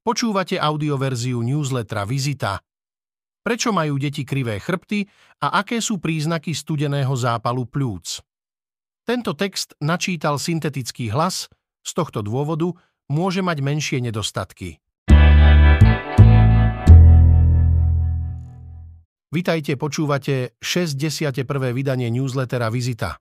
[0.00, 2.56] Počúvate audioverziu newslettera Vizita.
[3.44, 5.04] Prečo majú deti krivé chrbty
[5.44, 8.24] a aké sú príznaky studeného zápalu plúc?
[9.04, 11.52] Tento text načítal syntetický hlas,
[11.84, 12.72] z tohto dôvodu
[13.12, 14.80] môže mať menšie nedostatky.
[19.28, 21.44] Vitajte, počúvate 61.
[21.76, 23.20] vydanie newslettera Vizita.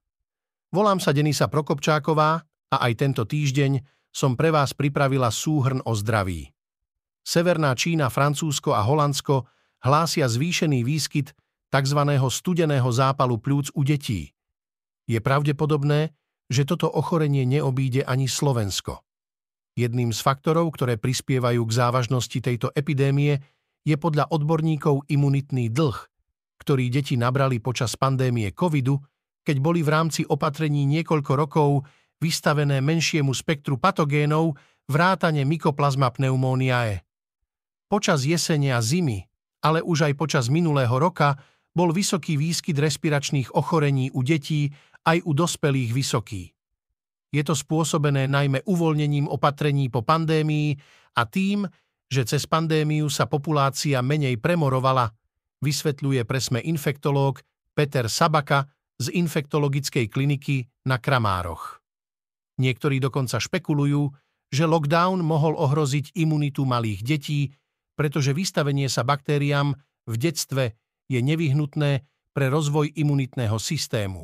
[0.71, 2.39] Volám sa Denisa Prokopčáková
[2.71, 3.83] a aj tento týždeň
[4.15, 6.55] som pre vás pripravila súhrn o zdraví.
[7.29, 9.45] Severná Čína, Francúzsko a Holandsko
[9.85, 11.37] hlásia zvýšený výskyt
[11.69, 12.01] tzv.
[12.33, 14.33] studeného zápalu plúc u detí.
[15.05, 16.09] Je pravdepodobné,
[16.49, 19.05] že toto ochorenie neobíde ani Slovensko.
[19.77, 23.37] Jedným z faktorov, ktoré prispievajú k závažnosti tejto epidémie,
[23.85, 26.01] je podľa odborníkov imunitný dlh,
[26.65, 28.97] ktorý deti nabrali počas pandémie covidu,
[29.45, 31.85] keď boli v rámci opatrení niekoľko rokov
[32.17, 34.57] vystavené menšiemu spektru patogénov
[34.89, 37.05] vrátane mykoplazma pneumoniae.
[37.89, 39.25] Počas jesenia zimy,
[39.65, 41.41] ale už aj počas minulého roka,
[41.73, 44.69] bol vysoký výskyt respiračných ochorení u detí
[45.09, 46.53] aj u dospelých vysoký.
[47.29, 50.77] Je to spôsobené najmä uvoľnením opatrení po pandémii
[51.17, 51.65] a tým,
[52.09, 55.13] že cez pandémiu sa populácia menej premorovala,
[55.61, 57.41] vysvetľuje presme infektológ
[57.73, 58.65] Peter Sabaka
[58.97, 61.81] z infektologickej kliniky na Kramároch.
[62.59, 64.09] Niektorí dokonca špekulujú,
[64.49, 67.53] že lockdown mohol ohroziť imunitu malých detí
[67.99, 69.75] pretože vystavenie sa baktériám
[70.07, 70.79] v detstve
[71.11, 74.23] je nevyhnutné pre rozvoj imunitného systému.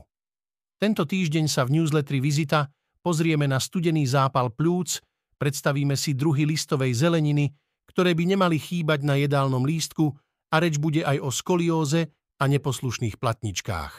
[0.79, 2.71] Tento týždeň sa v newsletteri Vizita
[3.03, 5.03] pozrieme na studený zápal plúc,
[5.35, 7.51] predstavíme si druhy listovej zeleniny,
[7.91, 10.15] ktoré by nemali chýbať na jedálnom lístku
[10.51, 12.07] a reč bude aj o skolióze
[12.39, 13.93] a neposlušných platničkách.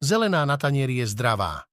[0.00, 1.68] Zelená na tanieri je zdravá.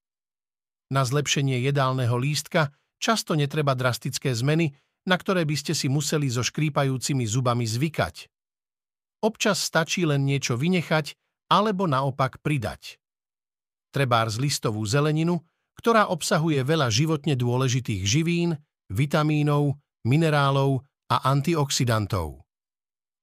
[0.92, 4.73] Na zlepšenie jedálneho lístka Často netreba drastické zmeny,
[5.05, 8.29] na ktoré by ste si museli so škrípajúcimi zubami zvykať.
[9.21, 11.14] Občas stačí len niečo vynechať
[11.49, 12.97] alebo naopak pridať.
[13.93, 15.39] Trebárs listovú zeleninu,
[15.77, 18.58] ktorá obsahuje veľa životne dôležitých živín,
[18.89, 22.41] vitamínov, minerálov a antioxidantov.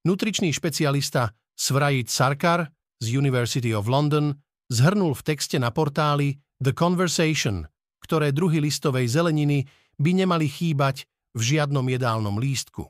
[0.06, 4.34] Nutričný špecialista Svrajit Sarkar z University of London
[4.70, 7.66] zhrnul v texte na portáli The Conversation
[8.12, 9.64] ktoré druhy listovej zeleniny
[9.96, 12.84] by nemali chýbať v žiadnom jedálnom lístku.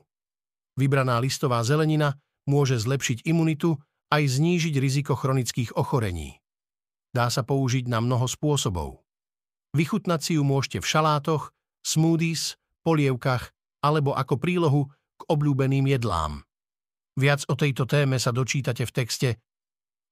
[0.75, 3.79] Vybraná listová zelenina môže zlepšiť imunitu
[4.11, 6.43] aj znížiť riziko chronických ochorení.
[7.15, 8.99] Dá sa použiť na mnoho spôsobov.
[9.71, 11.55] Vychutnať si ju môžete v šalátoch,
[11.87, 16.43] smoothies, polievkach alebo ako prílohu k obľúbeným jedlám.
[17.15, 19.29] Viac o tejto téme sa dočítate v texte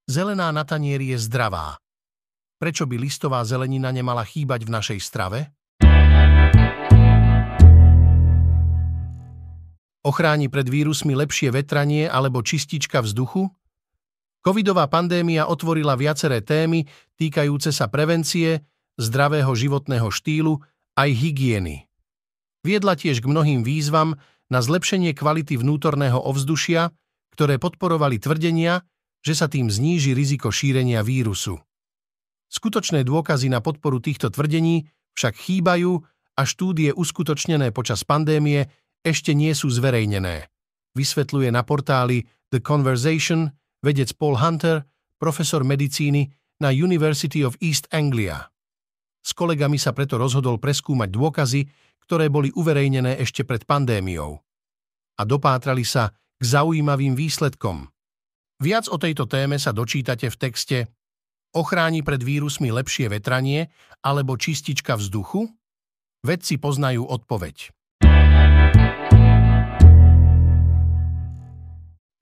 [0.08, 1.76] Zelená na tanieri je zdravá,
[2.62, 5.50] Prečo by listová zelenina nemala chýbať v našej strave?
[10.06, 13.50] Ochráni pred vírusmi lepšie vetranie alebo čistička vzduchu?
[14.46, 16.86] Covidová pandémia otvorila viaceré témy
[17.18, 18.62] týkajúce sa prevencie,
[18.94, 20.62] zdravého životného štýlu
[20.94, 21.90] aj hygieny.
[22.62, 24.14] Viedla tiež k mnohým výzvam
[24.46, 26.94] na zlepšenie kvality vnútorného ovzdušia,
[27.34, 28.86] ktoré podporovali tvrdenia,
[29.18, 31.58] že sa tým zníži riziko šírenia vírusu.
[32.52, 34.84] Skutočné dôkazy na podporu týchto tvrdení
[35.16, 36.04] však chýbajú
[36.36, 38.68] a štúdie uskutočnené počas pandémie
[39.00, 40.52] ešte nie sú zverejnené.
[40.92, 43.48] Vysvetľuje na portáli The Conversation
[43.80, 44.84] vedec Paul Hunter,
[45.16, 46.28] profesor medicíny
[46.60, 48.52] na University of East Anglia.
[49.24, 51.60] S kolegami sa preto rozhodol preskúmať dôkazy,
[52.04, 54.36] ktoré boli uverejnené ešte pred pandémiou.
[55.16, 57.88] A dopátrali sa k zaujímavým výsledkom.
[58.60, 60.78] Viac o tejto téme sa dočítate v texte
[61.52, 63.68] Ochráni pred vírusmi lepšie vetranie
[64.00, 65.52] alebo čistička vzduchu?
[66.24, 67.68] Vedci poznajú odpoveď.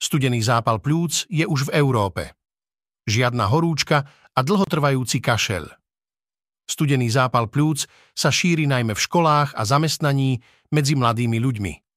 [0.03, 2.35] Studený zápal plúc je už v Európe.
[3.07, 5.71] Žiadna horúčka a dlhotrvajúci kašel.
[6.67, 7.87] Studený zápal plúc
[8.19, 10.43] sa šíri najmä v školách a zamestnaní
[10.75, 11.90] medzi mladými ľuďmi.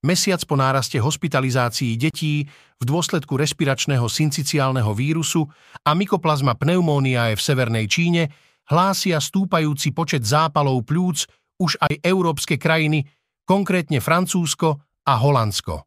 [0.00, 2.48] Mesiac po náraste hospitalizácií detí
[2.80, 5.44] v dôsledku respiračného synciciálneho vírusu
[5.84, 8.32] a mykoplazma pneumóniae v Severnej Číne
[8.72, 11.28] hlásia stúpajúci počet zápalov plúc
[11.60, 13.04] už aj európske krajiny,
[13.44, 15.84] konkrétne Francúzsko a Holandsko.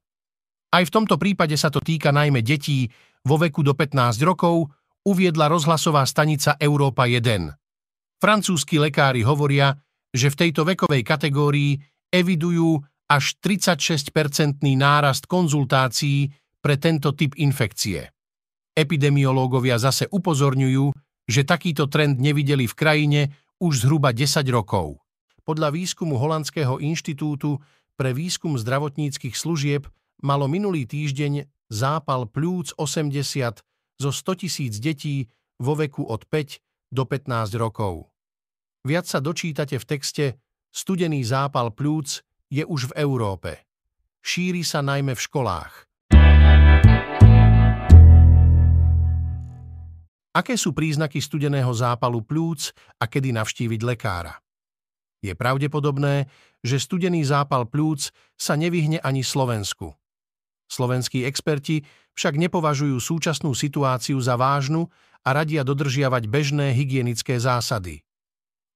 [0.73, 2.85] Aj v tomto prípade sa to týka najmä detí
[3.25, 4.69] vo veku do 15 rokov,
[5.09, 7.49] uviedla rozhlasová stanica Európa 1.
[8.21, 9.73] Francúzski lekári hovoria,
[10.13, 11.81] že v tejto vekovej kategórii
[12.13, 12.77] evidujú
[13.09, 16.31] až 36-percentný nárast konzultácií
[16.63, 18.09] pre tento typ infekcie.
[18.73, 20.89] Epidemiológovia zase upozorňujú,
[21.29, 23.21] že takýto trend nevideli v krajine
[23.61, 24.99] už zhruba 10 rokov.
[25.43, 27.59] Podľa výskumu Holandského inštitútu
[27.99, 29.85] pre výskum zdravotníckých služieb
[30.23, 33.61] malo minulý týždeň zápal plúc 80
[33.99, 35.27] zo 100 tisíc detí
[35.59, 38.09] vo veku od 5 do 15 rokov.
[38.83, 40.25] Viac sa dočítate v texte
[40.73, 43.51] Studený zápal plúc je už v Európe.
[44.23, 45.73] Šíri sa najmä v školách.
[50.33, 54.33] Aké sú príznaky studeného zápalu plúc a kedy navštíviť lekára?
[55.21, 56.25] Je pravdepodobné,
[56.65, 59.93] že studený zápal plúc sa nevyhne ani Slovensku.
[60.65, 61.85] Slovenskí experti
[62.17, 64.89] však nepovažujú súčasnú situáciu za vážnu
[65.21, 68.01] a radia dodržiavať bežné hygienické zásady.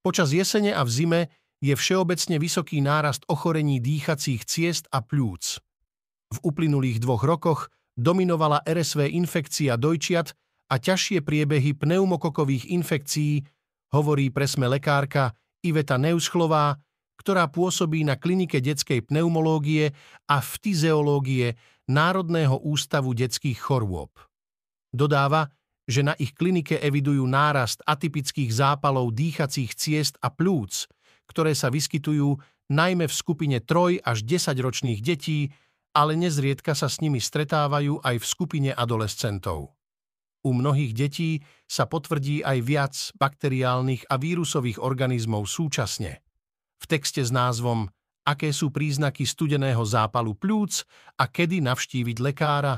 [0.06, 1.20] Počas jesene a v zime
[1.62, 5.58] je všeobecne vysoký nárast ochorení dýchacích ciest a plúc.
[6.34, 10.36] V uplynulých dvoch rokoch dominovala RSV infekcia dojčiat
[10.70, 13.42] a ťažšie priebehy pneumokokových infekcií,
[13.96, 15.34] hovorí presme lekárka
[15.64, 16.78] Iveta Neuschlová,
[17.18, 19.96] ktorá pôsobí na klinike detskej pneumológie
[20.30, 21.58] a ftizeológie
[21.90, 24.12] Národného ústavu detských chorôb.
[24.92, 25.50] Dodáva,
[25.88, 30.92] že na ich klinike evidujú nárast atypických zápalov dýchacích ciest a plúc,
[31.28, 32.40] ktoré sa vyskytujú
[32.72, 35.52] najmä v skupine 3 až 10 ročných detí,
[35.96, 39.78] ale nezriedka sa s nimi stretávajú aj v skupine adolescentov.
[40.46, 46.24] U mnohých detí sa potvrdí aj viac bakteriálnych a vírusových organizmov súčasne.
[46.78, 47.90] V texte s názvom
[48.28, 50.84] Aké sú príznaky studeného zápalu plúc
[51.16, 52.76] a kedy navštíviť lekára,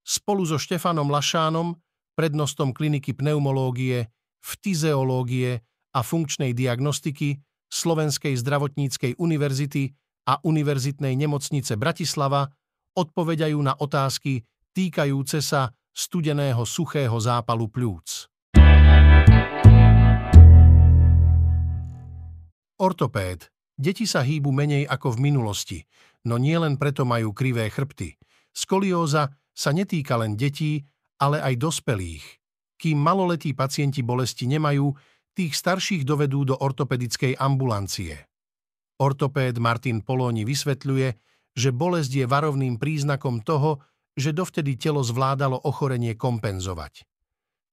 [0.00, 1.76] spolu so Štefanom Lašánom,
[2.16, 4.08] prednostom kliniky pneumológie,
[4.40, 5.60] ftizeológie
[5.92, 7.36] a funkčnej diagnostiky
[7.70, 9.90] Slovenskej zdravotníckej univerzity
[10.26, 12.50] a Univerzitnej nemocnice Bratislava
[12.96, 14.42] odpovedajú na otázky
[14.74, 18.28] týkajúce sa studeného suchého zápalu pľúc.
[22.76, 23.48] Ortopéd.
[23.76, 25.78] Deti sa hýbu menej ako v minulosti,
[26.24, 28.16] no nie len preto majú krivé chrbty.
[28.52, 30.80] Skolióza sa netýka len detí,
[31.20, 32.24] ale aj dospelých.
[32.76, 34.92] Kým maloletí pacienti bolesti nemajú,
[35.36, 38.16] tých starších dovedú do ortopedickej ambulancie.
[38.96, 41.08] Ortopéd Martin Polóni vysvetľuje,
[41.52, 43.84] že bolesť je varovným príznakom toho,
[44.16, 47.04] že dovtedy telo zvládalo ochorenie kompenzovať.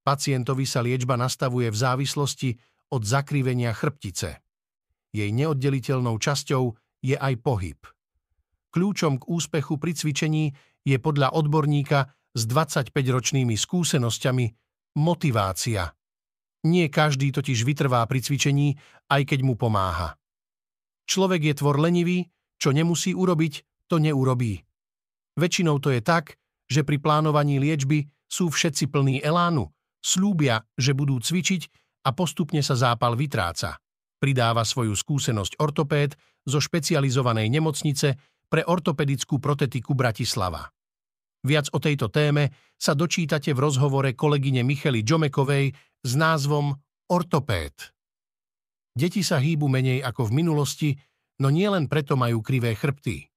[0.03, 2.59] Pacientovi sa liečba nastavuje v závislosti
[2.91, 4.43] od zakrivenia chrbtice.
[5.15, 6.63] Jej neoddeliteľnou časťou
[6.99, 7.79] je aj pohyb.
[8.75, 10.51] Kľúčom k úspechu pri cvičení
[10.83, 14.45] je podľa odborníka s 25-ročnými skúsenosťami
[14.99, 15.87] motivácia.
[16.63, 18.79] Nie každý totiž vytrvá pri cvičení,
[19.11, 20.15] aj keď mu pomáha.
[21.03, 24.63] Človek je tvor lenivý, čo nemusí urobiť, to neurobí.
[25.35, 26.39] Väčšinou to je tak,
[26.71, 29.67] že pri plánovaní liečby sú všetci plní elánu,
[29.99, 31.67] slúbia, že budú cvičiť
[32.07, 33.77] a postupne sa zápal vytráca.
[34.23, 36.15] Pridáva svoju skúsenosť ortopéd
[36.47, 38.15] zo špecializovanej nemocnice
[38.47, 40.71] pre ortopedickú protetiku Bratislava.
[41.43, 46.71] Viac o tejto téme sa dočítate v rozhovore kolegyne Michely Džomekovej s názvom
[47.11, 47.91] Ortopéd.
[48.95, 50.89] Deti sa hýbu menej ako v minulosti,
[51.43, 53.27] no nielen preto majú krivé chrbty.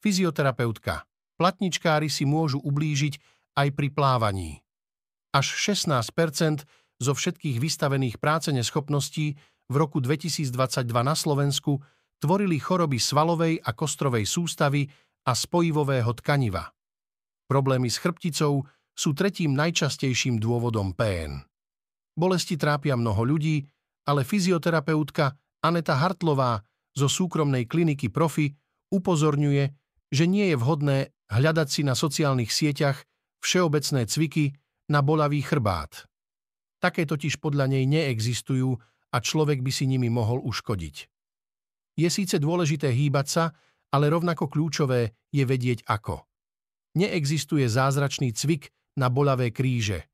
[0.00, 1.04] Fyzioterapeutka.
[1.36, 3.20] Platničkári si môžu ublížiť
[3.60, 4.64] aj pri plávaní.
[5.36, 6.64] Až 16%
[6.96, 9.36] zo všetkých vystavených práce neschopností
[9.68, 10.48] v roku 2022
[11.04, 11.84] na Slovensku
[12.20, 14.86] tvorili choroby svalovej a kostrovej sústavy
[15.26, 16.68] a spojivového tkaniva.
[17.50, 18.62] Problémy s chrbticou
[18.94, 21.42] sú tretím najčastejším dôvodom PN.
[22.14, 23.64] Bolesti trápia mnoho ľudí,
[24.06, 25.34] ale fyzioterapeutka
[25.64, 26.60] Aneta Hartlová
[26.94, 28.52] zo súkromnej kliniky Profi
[28.92, 29.64] upozorňuje,
[30.10, 30.98] že nie je vhodné
[31.30, 33.02] hľadať si na sociálnych sieťach
[33.40, 34.54] všeobecné cviky
[34.90, 36.06] na bolavý chrbát.
[36.82, 38.78] Také totiž podľa nej neexistujú
[39.10, 41.09] a človek by si nimi mohol uškodiť.
[42.00, 43.44] Je síce dôležité hýbať sa,
[43.92, 46.24] ale rovnako kľúčové je vedieť ako.
[46.96, 50.08] Neexistuje zázračný cvik na bolavé kríže.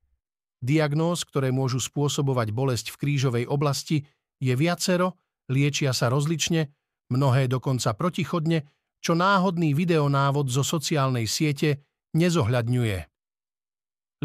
[0.58, 4.02] Diagnóz, ktoré môžu spôsobovať bolesť v krížovej oblasti,
[4.42, 5.14] je viacero,
[5.46, 6.74] liečia sa rozlične,
[7.14, 8.66] mnohé dokonca protichodne
[8.98, 11.86] čo náhodný videonávod zo sociálnej siete
[12.18, 12.98] nezohľadňuje.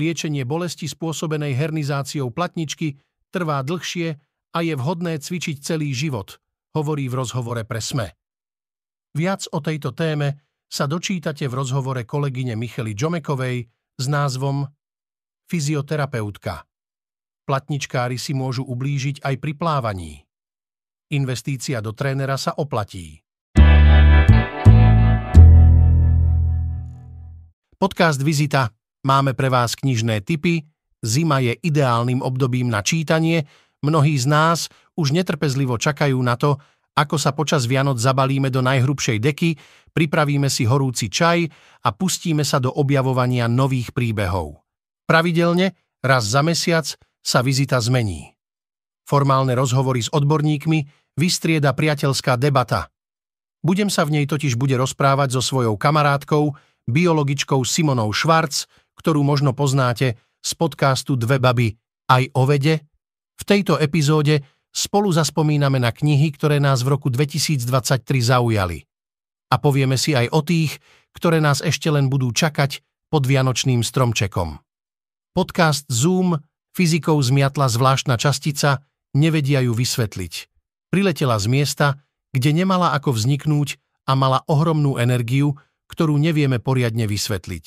[0.02, 2.98] Liečenie bolesti spôsobenej hernizáciou platničky
[3.30, 4.18] trvá dlhšie
[4.58, 6.41] a je vhodné cvičiť celý život,
[6.76, 8.08] hovorí v rozhovore pre SME.
[9.12, 13.68] Viac o tejto téme sa dočítate v rozhovore kolegyne Michely Džomekovej
[14.00, 14.64] s názvom
[15.52, 16.64] Fyzioterapeutka.
[17.44, 20.24] Platničkári si môžu ublížiť aj pri plávaní.
[21.12, 23.20] Investícia do trénera sa oplatí.
[27.76, 28.72] Podcast Vizita
[29.04, 30.64] máme pre vás knižné tipy,
[31.02, 33.44] Zima je ideálnym obdobím na čítanie,
[33.82, 36.58] mnohí z nás už netrpezlivo čakajú na to,
[36.92, 39.50] ako sa počas Vianoc zabalíme do najhrubšej deky,
[39.96, 41.48] pripravíme si horúci čaj
[41.88, 44.60] a pustíme sa do objavovania nových príbehov.
[45.08, 45.74] Pravidelne,
[46.04, 46.86] raz za mesiac,
[47.22, 48.36] sa vizita zmení.
[49.08, 50.80] Formálne rozhovory s odborníkmi
[51.16, 52.90] vystrieda priateľská debata.
[53.62, 56.58] Budem sa v nej totiž bude rozprávať so svojou kamarátkou,
[56.90, 58.66] biologičkou Simonou Švarc,
[58.98, 61.78] ktorú možno poznáte z podcastu Dve baby
[62.10, 62.91] aj o vede.
[63.42, 67.66] V tejto epizóde spolu zaspomíname na knihy, ktoré nás v roku 2023
[68.22, 68.86] zaujali.
[69.50, 70.78] A povieme si aj o tých,
[71.18, 74.62] ktoré nás ešte len budú čakať pod Vianočným stromčekom.
[75.34, 76.38] Podcast Zoom
[76.72, 80.34] fyzikou zmiatla zvláštna častica, nevedia ju vysvetliť.
[80.92, 81.88] Priletela z miesta,
[82.32, 83.76] kde nemala ako vzniknúť
[84.08, 85.60] a mala ohromnú energiu,
[85.92, 87.66] ktorú nevieme poriadne vysvetliť.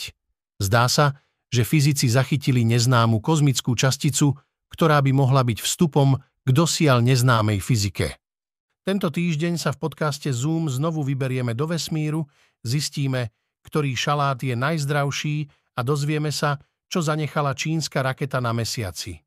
[0.61, 1.21] Zdá sa,
[1.52, 4.33] že fyzici zachytili neznámu kozmickú časticu,
[4.75, 8.19] ktorá by mohla byť vstupom k dosiaľ neznámej fyzike.
[8.83, 12.26] Tento týždeň sa v podcaste Zoom znovu vyberieme do vesmíru,
[12.66, 13.31] zistíme,
[13.62, 16.59] ktorý šalát je najzdravší a dozvieme sa,
[16.90, 19.23] čo zanechala čínska raketa na mesiaci.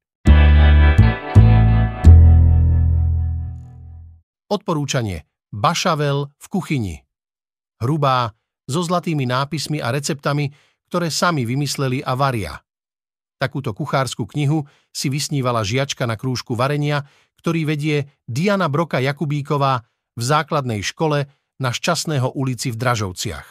[4.47, 5.25] Odporúčanie.
[5.47, 6.95] Bašavel v kuchyni.
[7.79, 8.35] Hrubá,
[8.67, 10.51] so zlatými nápismi a receptami,
[10.91, 12.66] ktoré sami vymysleli a varia.
[13.37, 17.05] Takúto kuchárskú knihu si vysnívala žiačka na krúžku varenia,
[17.37, 19.85] ktorý vedie Diana Broka Jakubíková
[20.17, 21.29] v základnej škole
[21.61, 23.47] na Šťastného ulici v Dražovciach.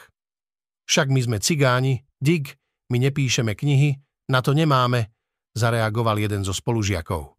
[0.87, 2.59] Však my sme cigáni, dig,
[2.91, 5.11] my nepíšeme knihy, na to nemáme,
[5.55, 7.35] zareagoval jeden zo spolužiakov.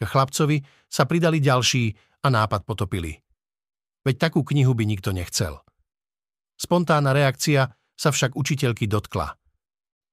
[0.04, 1.92] chlapcovi sa pridali ďalší
[2.24, 3.20] a nápad potopili.
[4.04, 5.60] Veď takú knihu by nikto nechcel.
[6.56, 9.32] Spontánna reakcia sa však učiteľky dotkla.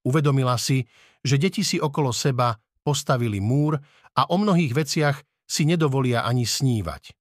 [0.08, 0.88] Uvedomila si,
[1.24, 3.78] že deti si okolo seba postavili múr
[4.16, 7.16] a o mnohých veciach si nedovolia ani snívať.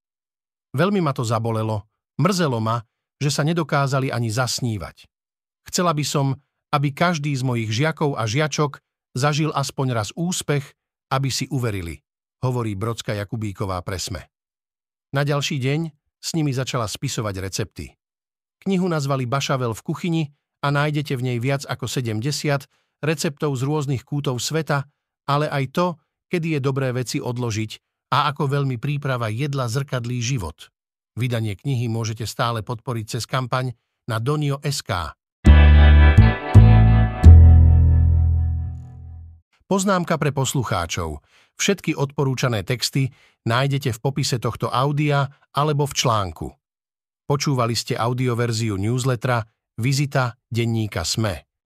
[0.75, 1.87] Veľmi ma to zabolelo,
[2.19, 2.83] mrzelo ma,
[3.17, 5.09] že sa nedokázali ani zasnívať.
[5.67, 6.37] Chcela by som,
[6.71, 8.79] aby každý z mojich žiakov a žiačok
[9.17, 10.77] zažil aspoň raz úspech,
[11.09, 12.05] aby si uverili,
[12.45, 14.29] hovorí Brodská Jakubíková presme.
[15.15, 15.81] Na ďalší deň
[16.21, 17.95] s nimi začala spisovať recepty.
[18.67, 20.23] Knihu nazvali Bašavel v kuchyni
[20.61, 22.67] a nájdete v nej viac ako 70
[23.03, 24.87] receptov z rôznych kútov sveta,
[25.27, 25.87] ale aj to,
[26.31, 27.71] kedy je dobré veci odložiť
[28.15, 30.71] a ako veľmi príprava jedla zrkadlí život.
[31.17, 33.73] Vydanie knihy môžete stále podporiť cez kampaň
[34.07, 35.17] na Donio.sk.
[39.67, 41.19] Poznámka pre poslucháčov.
[41.59, 43.11] Všetky odporúčané texty
[43.49, 46.47] nájdete v popise tohto audia alebo v článku.
[47.27, 49.43] Počúvali ste audioverziu newslettera
[49.75, 51.46] Vizita denníka SME.